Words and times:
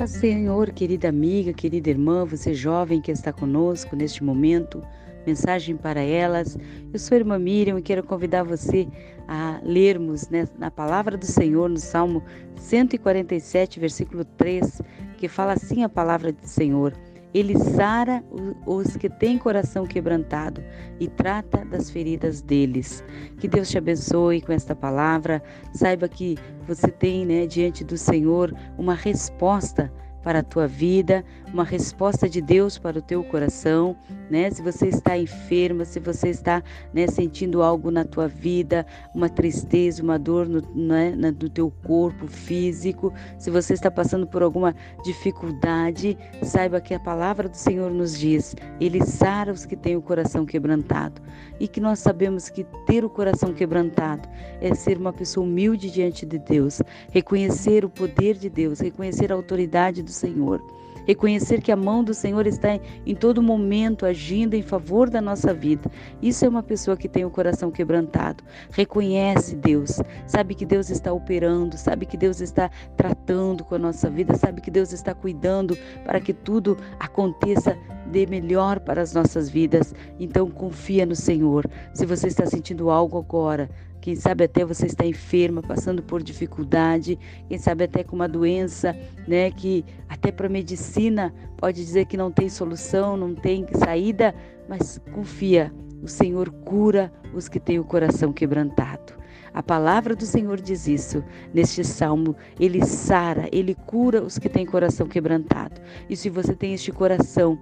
Paz 0.00 0.12
Senhor, 0.12 0.70
querida 0.72 1.10
amiga, 1.10 1.52
querida 1.52 1.90
irmã, 1.90 2.24
você 2.24 2.54
jovem 2.54 3.02
que 3.02 3.12
está 3.12 3.34
conosco 3.34 3.94
neste 3.94 4.24
momento, 4.24 4.82
mensagem 5.26 5.76
para 5.76 6.00
elas. 6.00 6.56
Eu 6.90 6.98
sou 6.98 7.16
a 7.16 7.18
irmã 7.18 7.38
Miriam 7.38 7.78
e 7.78 7.82
quero 7.82 8.02
convidar 8.02 8.42
você 8.42 8.88
a 9.28 9.60
lermos 9.62 10.30
né, 10.30 10.48
na 10.58 10.70
palavra 10.70 11.18
do 11.18 11.26
Senhor, 11.26 11.68
no 11.68 11.76
Salmo 11.76 12.22
147, 12.56 13.78
versículo 13.78 14.24
3, 14.24 14.80
que 15.18 15.28
fala 15.28 15.52
assim 15.52 15.84
a 15.84 15.88
palavra 15.90 16.32
do 16.32 16.46
Senhor. 16.46 16.94
Ele 17.32 17.56
sara 17.56 18.24
os 18.66 18.96
que 18.96 19.08
têm 19.08 19.38
coração 19.38 19.86
quebrantado 19.86 20.62
e 20.98 21.06
trata 21.08 21.64
das 21.64 21.90
feridas 21.90 22.42
deles. 22.42 23.04
Que 23.38 23.46
Deus 23.46 23.70
te 23.70 23.78
abençoe 23.78 24.40
com 24.40 24.52
esta 24.52 24.74
palavra. 24.74 25.42
Saiba 25.72 26.08
que 26.08 26.36
você 26.66 26.88
tem, 26.88 27.24
né, 27.24 27.46
diante 27.46 27.84
do 27.84 27.96
Senhor, 27.96 28.54
uma 28.76 28.94
resposta 28.94 29.92
para 30.22 30.40
a 30.40 30.42
tua 30.42 30.66
vida, 30.66 31.24
uma 31.52 31.64
resposta 31.64 32.28
de 32.28 32.40
Deus 32.40 32.78
para 32.78 32.98
o 32.98 33.02
teu 33.02 33.24
coração, 33.24 33.96
né? 34.30 34.50
Se 34.50 34.62
você 34.62 34.88
está 34.88 35.18
enferma, 35.18 35.84
se 35.84 35.98
você 35.98 36.28
está 36.28 36.62
né, 36.92 37.06
sentindo 37.06 37.62
algo 37.62 37.90
na 37.90 38.04
tua 38.04 38.28
vida, 38.28 38.86
uma 39.14 39.28
tristeza, 39.28 40.02
uma 40.02 40.18
dor 40.18 40.48
no, 40.48 40.62
né, 40.74 41.10
no 41.16 41.48
teu 41.48 41.70
corpo 41.84 42.26
físico, 42.28 43.12
se 43.38 43.50
você 43.50 43.74
está 43.74 43.90
passando 43.90 44.26
por 44.26 44.42
alguma 44.42 44.74
dificuldade, 45.04 46.16
saiba 46.42 46.80
que 46.80 46.94
a 46.94 47.00
palavra 47.00 47.48
do 47.48 47.56
Senhor 47.56 47.90
nos 47.90 48.18
diz: 48.18 48.54
Ele 48.80 49.04
sara 49.04 49.52
os 49.52 49.66
que 49.66 49.76
têm 49.76 49.96
o 49.96 50.02
coração 50.02 50.44
quebrantado. 50.44 51.20
E 51.58 51.68
que 51.68 51.80
nós 51.80 51.98
sabemos 51.98 52.48
que 52.48 52.64
ter 52.86 53.04
o 53.04 53.10
coração 53.10 53.52
quebrantado 53.52 54.28
é 54.60 54.74
ser 54.74 54.96
uma 54.96 55.12
pessoa 55.12 55.46
humilde 55.46 55.90
diante 55.90 56.24
de 56.24 56.38
Deus, 56.38 56.80
reconhecer 57.10 57.84
o 57.84 57.90
poder 57.90 58.36
de 58.36 58.48
Deus, 58.48 58.80
reconhecer 58.80 59.30
a 59.30 59.34
autoridade 59.34 60.02
do 60.02 60.09
Senhor. 60.10 60.62
Reconhecer 61.06 61.60
que 61.60 61.72
a 61.72 61.76
mão 61.76 62.04
do 62.04 62.14
Senhor 62.14 62.46
está 62.46 62.78
em 63.06 63.14
todo 63.14 63.42
momento 63.42 64.06
agindo 64.06 64.54
em 64.54 64.62
favor 64.62 65.08
da 65.08 65.20
nossa 65.20 65.52
vida. 65.52 65.90
Isso 66.20 66.44
é 66.44 66.48
uma 66.48 66.62
pessoa 66.62 66.96
que 66.96 67.08
tem 67.08 67.24
o 67.24 67.30
coração 67.30 67.70
quebrantado. 67.70 68.44
Reconhece 68.70 69.56
Deus, 69.56 70.00
sabe 70.26 70.54
que 70.54 70.66
Deus 70.66 70.90
está 70.90 71.12
operando, 71.12 71.76
sabe 71.76 72.06
que 72.06 72.16
Deus 72.16 72.40
está 72.40 72.70
tratando 72.96 73.64
com 73.64 73.74
a 73.74 73.78
nossa 73.78 74.08
vida, 74.10 74.36
sabe 74.36 74.60
que 74.60 74.70
Deus 74.70 74.92
está 74.92 75.14
cuidando 75.14 75.76
para 76.04 76.20
que 76.20 76.32
tudo 76.32 76.76
aconteça 76.98 77.76
de 78.10 78.26
melhor 78.26 78.80
para 78.80 79.00
as 79.00 79.14
nossas 79.14 79.48
vidas. 79.48 79.94
Então 80.18 80.50
confia 80.50 81.06
no 81.06 81.16
Senhor. 81.16 81.64
Se 81.94 82.04
você 82.04 82.26
está 82.26 82.44
sentindo 82.44 82.90
algo 82.90 83.18
agora, 83.18 83.70
quem 84.00 84.14
sabe 84.16 84.44
até 84.44 84.64
você 84.64 84.86
está 84.86 85.04
enferma, 85.04 85.62
passando 85.62 86.02
por 86.02 86.22
dificuldade, 86.22 87.18
quem 87.48 87.58
sabe 87.58 87.84
até 87.84 88.02
com 88.02 88.16
uma 88.16 88.28
doença, 88.28 88.96
né, 89.28 89.50
que 89.50 89.84
até 90.08 90.32
para 90.32 90.48
medicina 90.48 91.34
pode 91.56 91.84
dizer 91.84 92.06
que 92.06 92.16
não 92.16 92.30
tem 92.30 92.48
solução, 92.48 93.16
não 93.16 93.34
tem 93.34 93.66
saída, 93.74 94.34
mas 94.68 94.98
confia, 95.12 95.72
o 96.02 96.08
Senhor 96.08 96.50
cura 96.50 97.12
os 97.34 97.48
que 97.48 97.60
têm 97.60 97.78
o 97.78 97.84
coração 97.84 98.32
quebrantado. 98.32 99.20
A 99.52 99.62
palavra 99.62 100.14
do 100.14 100.24
Senhor 100.24 100.60
diz 100.60 100.86
isso 100.86 101.24
neste 101.52 101.84
salmo. 101.84 102.36
Ele 102.58 102.84
sara, 102.86 103.48
ele 103.50 103.74
cura 103.74 104.22
os 104.22 104.38
que 104.38 104.48
têm 104.48 104.64
coração 104.64 105.08
quebrantado. 105.08 105.80
E 106.08 106.16
se 106.16 106.30
você 106.30 106.54
tem 106.54 106.72
este 106.72 106.92
coração 106.92 107.58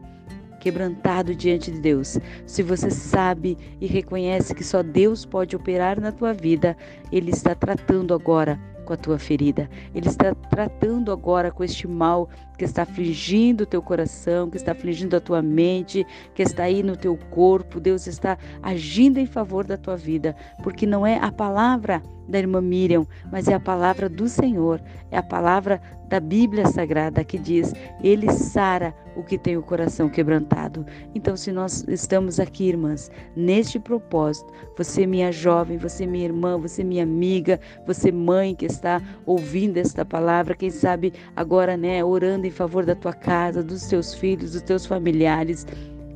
quebrantado 0.69 1.34
diante 1.34 1.70
de 1.70 1.80
Deus, 1.80 2.19
se 2.44 2.62
você 2.62 2.91
sabe 2.91 3.56
e 3.80 3.86
reconhece 3.86 4.55
que 4.55 4.62
só 4.62 4.83
Deus 4.83 5.25
pode 5.25 5.56
operar 5.56 5.98
na 5.98 6.12
tua 6.12 6.34
vida, 6.34 6.77
Ele 7.10 7.30
está 7.30 7.55
tratando 7.55 8.12
agora 8.12 8.60
com 8.84 8.92
a 8.92 8.97
tua 8.97 9.19
ferida. 9.19 9.69
Ele 9.94 10.06
está 10.06 10.34
tratando 10.34 11.10
agora 11.10 11.50
com 11.50 11.64
este 11.64 11.88
mal 11.88 12.28
que 12.58 12.66
está 12.66 12.83
afligindo 12.83 13.64
o 13.64 13.66
teu 13.66 13.80
coração, 13.80 14.50
que 14.50 14.58
está 14.58 14.72
afligindo 14.72 15.16
a 15.16 15.20
tua 15.20 15.41
mente, 15.41 16.06
que 16.34 16.42
está 16.42 16.64
aí 16.64 16.82
no 16.82 16.94
teu 16.94 17.16
corpo. 17.31 17.81
Deus 17.81 18.06
está 18.06 18.37
agindo 18.62 19.19
em 19.19 19.26
favor 19.26 19.65
da 19.65 19.78
tua 19.78 19.97
vida, 19.97 20.37
porque 20.62 20.84
não 20.87 21.06
é 21.06 21.16
a 21.16 21.32
palavra 21.32 22.03
da 22.28 22.39
irmã 22.39 22.61
Miriam, 22.61 23.06
mas 23.33 23.49
é 23.49 23.55
a 23.55 23.61
palavra 23.61 24.09
do 24.09 24.28
Senhor, 24.28 24.81
é 25.11 25.16
a 25.16 25.22
palavra 25.22 25.81
da 26.09 26.21
Bíblia 26.21 26.66
Sagrada 26.66 27.25
que 27.25 27.39
diz: 27.39 27.72
Ele 28.03 28.31
sara 28.33 28.94
o 29.16 29.22
que 29.22 29.37
tem 29.37 29.56
o 29.56 29.62
coração 29.62 30.09
quebrantado. 30.09 30.87
Então, 31.15 31.37
se 31.37 31.50
nós 31.50 31.84
estamos 31.89 32.39
aqui, 32.39 32.69
irmãs, 32.69 33.11
neste 33.34 33.78
propósito, 33.78 34.53
você, 34.77 35.06
minha 35.06 35.33
jovem, 35.33 35.77
você, 35.77 36.06
minha 36.06 36.25
irmã, 36.25 36.59
você, 36.59 36.84
minha 36.84 37.03
amiga, 37.03 37.59
você, 37.87 38.12
mãe 38.12 38.55
que 38.55 38.66
está 38.66 39.03
ouvindo 39.27 39.77
esta 39.78 40.05
palavra, 40.05 40.55
quem 40.55 40.71
sabe 40.71 41.12
agora, 41.34 41.77
né, 41.77 42.05
orando 42.05 42.47
em 42.47 42.50
favor 42.50 42.84
da 42.84 42.95
tua 42.95 43.12
casa, 43.12 43.62
dos 43.62 43.87
teus 43.87 44.15
filhos, 44.15 44.53
dos 44.53 44.62
teus 44.62 44.87
familiares, 44.87 45.66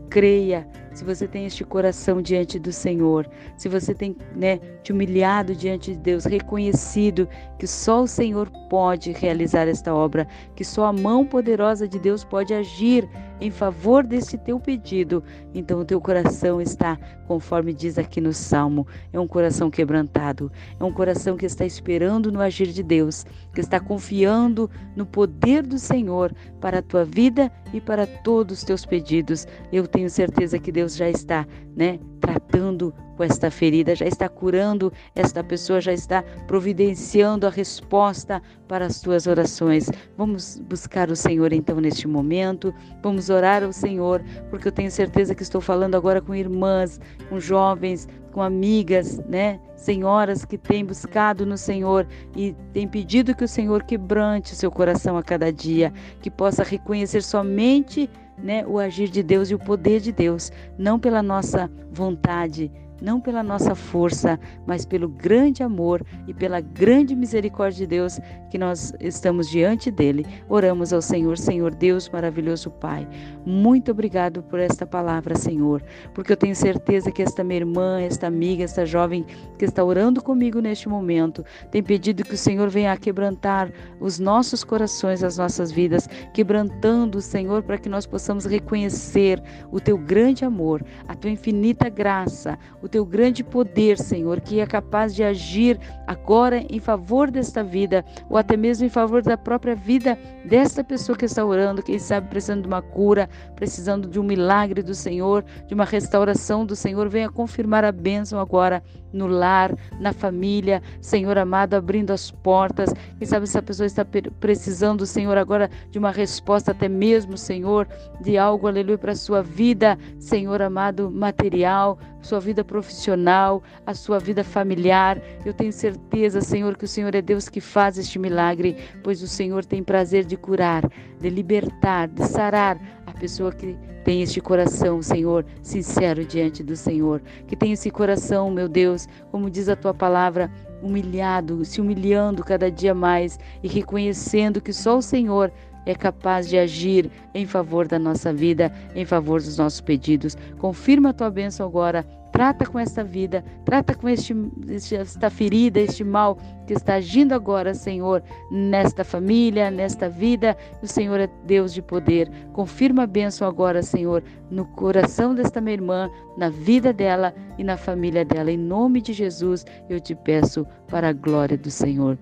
creia 0.09 0.67
se 0.94 1.04
você 1.04 1.26
tem 1.26 1.47
este 1.47 1.64
coração 1.64 2.20
diante 2.20 2.58
do 2.58 2.72
Senhor, 2.72 3.28
se 3.56 3.69
você 3.69 3.94
tem 3.94 4.16
né, 4.34 4.58
te 4.82 4.92
humilhado 4.92 5.54
diante 5.54 5.92
de 5.92 5.98
Deus, 5.98 6.25
reconhecido 6.25 7.28
que 7.58 7.66
só 7.66 8.03
o 8.03 8.08
Senhor 8.08 8.50
pode 8.69 9.12
realizar 9.12 9.69
esta 9.69 9.94
obra, 9.94 10.26
que 10.54 10.64
só 10.64 10.86
a 10.86 10.92
mão 10.92 11.25
poderosa 11.25 11.86
de 11.86 11.98
Deus 11.98 12.25
pode 12.25 12.52
agir 12.52 13.08
em 13.41 13.50
favor 13.50 14.04
deste 14.04 14.38
teu 14.38 14.60
pedido, 14.60 15.22
então 15.52 15.81
o 15.81 15.84
teu 15.84 16.00
coração 16.00 16.60
está, 16.60 16.97
conforme 17.26 17.72
diz 17.72 17.98
aqui 17.98 18.20
no 18.20 18.32
Salmo, 18.32 18.86
é 19.12 19.19
um 19.19 19.26
coração 19.26 19.69
quebrantado, 19.69 20.50
é 20.78 20.84
um 20.84 20.92
coração 20.92 21.36
que 21.36 21.47
está 21.47 21.66
esperando 21.66 22.31
no 22.31 22.41
agir 22.41 22.69
de 22.69 22.82
Deus, 22.82 23.26
que 23.52 23.60
está 23.60 23.81
confiando 23.81 24.70
no 24.94 25.04
poder 25.04 25.66
do 25.66 25.78
Senhor 25.78 26.32
para 26.60 26.78
a 26.78 26.82
tua 26.82 27.04
vida 27.04 27.50
e 27.72 27.81
para 27.81 28.06
todos 28.06 28.58
os 28.58 28.64
teus 28.64 28.86
pedidos. 28.86 29.47
Eu 29.72 29.86
tenho 29.88 30.08
certeza 30.08 30.58
que 30.58 30.70
Deus 30.70 30.81
Deus 30.82 30.97
já 30.97 31.09
está, 31.09 31.47
né, 31.76 32.00
tratando 32.20 32.93
com 33.16 33.22
esta 33.22 33.53
ferida, 33.53 33.94
já 33.94 34.04
está 34.04 34.28
curando 34.28 34.93
esta 35.15 35.44
pessoa, 35.44 35.81
já 35.81 35.93
está 35.93 36.25
providenciando 36.48 37.47
a 37.47 37.50
resposta 37.50 38.43
para 38.66 38.87
as 38.87 39.00
tuas 39.00 39.28
orações. 39.28 39.88
Vamos 40.19 40.60
buscar 40.69 41.09
o 41.09 41.15
Senhor 41.15 41.53
então 41.53 41.81
neste 41.81 42.09
momento, 42.09 42.75
vamos 43.00 43.31
orar 43.31 43.62
ao 43.62 43.72
Senhor, 43.72 44.25
porque 44.50 44.66
eu 44.66 44.72
tenho 44.72 44.91
certeza 44.91 45.37
que 45.37 45.43
estou 45.44 45.60
falando 45.60 45.94
agora 45.94 46.20
com 46.20 46.34
irmãs, 46.34 47.00
com 47.28 47.38
jovens, 47.38 48.09
com 48.32 48.43
amigas, 48.43 49.20
né? 49.28 49.60
Senhoras 49.76 50.44
que 50.44 50.59
têm 50.59 50.84
buscado 50.84 51.47
no 51.47 51.56
Senhor 51.56 52.09
e 52.34 52.56
têm 52.72 52.88
pedido 52.88 53.37
que 53.37 53.44
o 53.44 53.49
Senhor 53.49 53.84
quebrante 53.84 54.53
o 54.53 54.56
seu 54.56 54.70
coração 54.70 55.16
a 55.16 55.22
cada 55.22 55.53
dia, 55.53 55.93
que 56.20 56.31
possa 56.31 56.64
reconhecer 56.64 57.22
somente 57.22 58.10
né, 58.42 58.66
o 58.66 58.78
agir 58.78 59.08
de 59.08 59.22
Deus 59.22 59.50
e 59.50 59.54
o 59.54 59.58
poder 59.58 60.00
de 60.00 60.12
Deus, 60.12 60.50
não 60.76 60.98
pela 60.98 61.22
nossa 61.22 61.70
vontade, 61.91 62.70
não 63.02 63.20
pela 63.20 63.42
nossa 63.42 63.74
força, 63.74 64.38
mas 64.64 64.86
pelo 64.86 65.08
grande 65.08 65.62
amor 65.62 66.04
e 66.26 66.32
pela 66.32 66.60
grande 66.60 67.16
misericórdia 67.16 67.80
de 67.80 67.86
Deus 67.86 68.20
que 68.48 68.56
nós 68.56 68.94
estamos 69.00 69.48
diante 69.48 69.90
dele. 69.90 70.24
Oramos 70.48 70.92
ao 70.92 71.02
Senhor, 71.02 71.36
Senhor 71.36 71.74
Deus 71.74 72.08
maravilhoso 72.08 72.70
Pai. 72.70 73.08
Muito 73.44 73.90
obrigado 73.90 74.42
por 74.44 74.60
esta 74.60 74.86
palavra, 74.86 75.34
Senhor, 75.34 75.82
porque 76.14 76.32
eu 76.32 76.36
tenho 76.36 76.54
certeza 76.54 77.10
que 77.10 77.22
esta 77.22 77.42
minha 77.42 77.60
irmã, 77.60 78.00
esta 78.00 78.26
amiga, 78.28 78.62
esta 78.62 78.86
jovem 78.86 79.26
que 79.58 79.64
está 79.64 79.82
orando 79.82 80.22
comigo 80.22 80.60
neste 80.60 80.88
momento, 80.88 81.44
tem 81.70 81.82
pedido 81.82 82.24
que 82.24 82.34
o 82.34 82.38
Senhor 82.38 82.69
venha 82.69 82.92
a 82.92 82.96
quebrantar 82.96 83.72
os 83.98 84.19
nossos 84.19 84.62
corações, 84.62 85.24
as 85.24 85.38
nossas 85.38 85.72
vidas, 85.72 86.08
quebrantando, 86.32 87.20
Senhor, 87.20 87.62
para 87.62 87.78
que 87.78 87.88
nós 87.88 88.06
possamos 88.06 88.44
reconhecer 88.44 89.42
o 89.70 89.80
teu 89.80 89.98
grande 89.98 90.44
amor, 90.44 90.84
a 91.08 91.14
tua 91.14 91.30
infinita 91.30 91.88
graça, 91.88 92.58
o 92.80 92.88
teu 92.92 93.06
grande 93.06 93.42
poder, 93.42 93.98
Senhor, 93.98 94.38
que 94.38 94.60
é 94.60 94.66
capaz 94.66 95.14
de 95.14 95.25
agir 95.25 95.80
agora 96.06 96.62
em 96.69 96.78
favor 96.78 97.30
desta 97.30 97.64
vida, 97.64 98.04
ou 98.28 98.36
até 98.36 98.54
mesmo 98.54 98.84
em 98.84 98.90
favor 98.90 99.22
da 99.22 99.37
própria 99.37 99.75
vida 99.75 100.19
desta 100.44 100.84
pessoa 100.84 101.17
que 101.17 101.25
está 101.25 101.43
orando, 101.43 101.82
quem 101.82 101.99
sabe 101.99 102.28
precisando 102.28 102.61
de 102.61 102.69
uma 102.69 102.82
cura, 102.82 103.31
precisando 103.56 104.06
de 104.06 104.20
um 104.20 104.22
milagre 104.22 104.82
do 104.82 104.94
Senhor, 104.94 105.43
de 105.67 105.72
uma 105.72 105.87
restauração 105.87 106.67
do 106.67 106.76
Senhor. 106.76 107.08
Venha 107.08 107.31
confirmar 107.31 107.82
a 107.82 107.90
bênção 107.90 108.38
agora 108.38 108.82
no 109.11 109.26
lar, 109.26 109.75
na 109.99 110.12
família, 110.12 110.82
Senhor 111.00 111.38
amado, 111.38 111.75
abrindo 111.75 112.11
as 112.11 112.31
portas. 112.31 112.93
Quem 113.19 113.26
sabe 113.26 113.44
essa 113.44 113.62
pessoa 113.62 113.87
está 113.87 114.05
precisando, 114.38 115.06
Senhor, 115.06 115.38
agora 115.38 115.70
de 115.90 115.99
uma 115.99 116.11
resposta, 116.11 116.72
até 116.72 116.88
mesmo, 116.88 117.38
Senhor, 117.38 117.88
de 118.20 118.37
algo, 118.37 118.67
aleluia, 118.67 118.99
para 118.99 119.12
a 119.12 119.17
sua 119.17 119.43
vida, 119.43 119.99
Senhor 120.19 120.61
amado, 120.61 121.11
material, 121.11 121.99
sua 122.20 122.38
vida 122.38 122.64
profissional, 122.82 123.62
a 123.87 123.94
sua 123.94 124.19
vida 124.19 124.43
familiar. 124.43 125.23
Eu 125.46 125.55
tenho 125.55 125.73
certeza, 125.73 126.40
Senhor, 126.40 126.76
que 126.76 126.84
o 126.84 126.88
Senhor 126.88 127.14
é 127.14 127.23
Deus 127.23 127.49
que 127.49 127.61
faz 127.61 127.96
este 127.96 128.19
milagre, 128.19 128.76
pois 129.02 129.23
o 129.23 129.29
Senhor 129.29 129.64
tem 129.64 129.82
prazer 129.82 130.25
de 130.25 130.37
curar, 130.37 130.82
de 131.20 131.31
libertar, 131.31 132.08
de 132.08 132.26
sarar 132.26 132.79
a 133.06 133.12
pessoa 133.12 133.52
que 133.52 133.79
tem 134.05 134.20
este 134.20 134.40
coração, 134.40 135.00
Senhor, 135.00 135.46
sincero 135.62 136.25
diante 136.25 136.64
do 136.64 136.75
Senhor, 136.75 137.23
que 137.46 137.55
tem 137.55 137.70
esse 137.70 137.88
coração, 137.88 138.50
meu 138.50 138.69
Deus, 138.69 139.06
como 139.31 139.49
diz 139.49 139.69
a 139.69 139.76
tua 139.76 139.94
palavra, 139.94 140.50
humilhado, 140.82 141.64
se 141.64 141.81
humilhando 141.81 142.43
cada 142.43 142.69
dia 142.69 142.93
mais 142.93 143.38
e 143.62 143.69
reconhecendo 143.69 144.61
que 144.61 144.73
só 144.73 144.99
o 144.99 145.02
Senhor 145.02 145.52
é 145.87 145.94
capaz 145.94 146.49
de 146.49 146.58
agir 146.58 147.11
em 147.34 147.46
favor 147.46 147.87
da 147.87 147.99
nossa 147.99 148.32
vida, 148.32 148.73
em 148.94 149.05
favor 149.05 149.40
dos 149.40 149.58
nossos 149.58 149.81
pedidos. 149.81 150.37
Confirma 150.58 151.11
a 151.11 151.12
tua 151.12 151.31
bênção 151.31 151.67
agora 151.67 152.05
Trata 152.32 152.64
com 152.64 152.79
esta 152.79 153.05
vida, 153.05 153.44
trata 153.62 153.94
com 153.94 154.08
este, 154.08 154.34
esta 154.75 155.29
ferida, 155.29 155.79
este 155.79 156.02
mal 156.02 156.38
que 156.67 156.73
está 156.73 156.94
agindo 156.94 157.34
agora, 157.34 157.75
Senhor, 157.75 158.23
nesta 158.50 159.05
família, 159.05 159.70
nesta 159.70 160.08
vida. 160.08 160.56
O 160.82 160.87
Senhor 160.87 161.20
é 161.20 161.29
Deus 161.44 161.75
de 161.75 161.82
poder. 161.82 162.31
Confirma 162.55 163.02
a 163.02 163.06
bênção 163.06 163.46
agora, 163.46 163.82
Senhor, 163.82 164.25
no 164.50 164.64
coração 164.64 165.34
desta 165.34 165.61
minha 165.61 165.75
irmã, 165.75 166.11
na 166.38 166.49
vida 166.49 166.90
dela 166.90 167.34
e 167.58 167.62
na 167.62 167.76
família 167.76 168.25
dela. 168.25 168.50
Em 168.50 168.56
nome 168.56 169.02
de 169.02 169.12
Jesus, 169.12 169.67
eu 169.90 170.00
te 170.00 170.14
peço 170.14 170.67
para 170.88 171.11
a 171.11 171.12
glória 171.12 171.58
do 171.58 171.70
Senhor. 171.70 172.17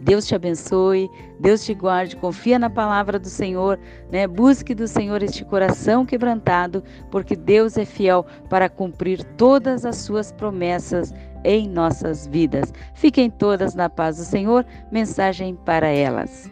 Deus 0.00 0.26
te 0.26 0.34
abençoe, 0.34 1.10
Deus 1.40 1.64
te 1.64 1.74
guarde, 1.74 2.16
confia 2.16 2.58
na 2.58 2.68
palavra 2.68 3.18
do 3.18 3.28
Senhor, 3.28 3.78
né? 4.10 4.26
Busque 4.26 4.74
do 4.74 4.86
Senhor 4.86 5.22
este 5.22 5.44
coração 5.44 6.04
quebrantado, 6.04 6.82
porque 7.10 7.34
Deus 7.34 7.76
é 7.78 7.84
fiel 7.84 8.26
para 8.48 8.68
cumprir 8.68 9.24
todas 9.36 9.84
as 9.84 9.96
suas 9.96 10.30
promessas 10.32 11.12
em 11.44 11.68
nossas 11.68 12.26
vidas. 12.26 12.72
Fiquem 12.94 13.30
todas 13.30 13.74
na 13.74 13.88
paz 13.88 14.16
do 14.16 14.24
Senhor. 14.24 14.64
Mensagem 14.90 15.54
para 15.54 15.88
elas. 15.88 16.50